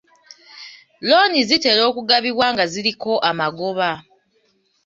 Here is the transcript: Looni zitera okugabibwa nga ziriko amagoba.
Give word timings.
Looni 1.07 1.39
zitera 1.49 1.81
okugabibwa 1.89 2.47
nga 2.53 2.63
ziriko 2.71 3.11
amagoba. 3.29 3.89